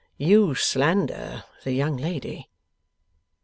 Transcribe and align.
'You 0.17 0.55
slander 0.55 1.43
the 1.63 1.73
young 1.73 1.95
lady. 1.95 2.49